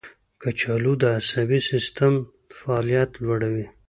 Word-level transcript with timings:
کچالو 0.41 0.93
د 1.01 1.03
عصبي 1.17 1.59
سیستم 1.71 2.13
فعالیت 2.59 3.11
لوړوي. 3.23 3.65